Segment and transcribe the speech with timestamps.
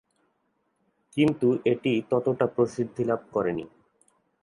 [1.17, 3.65] কিন্তু এটি ততটা প্রসিদ্ধি লাভ করেনি।